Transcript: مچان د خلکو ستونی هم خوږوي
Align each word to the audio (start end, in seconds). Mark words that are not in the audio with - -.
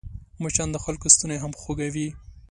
مچان 0.41 0.69
د 0.71 0.77
خلکو 0.85 1.07
ستونی 1.13 1.37
هم 1.43 1.51
خوږوي 1.59 2.09